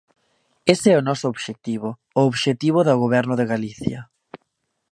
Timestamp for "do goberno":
2.87-3.33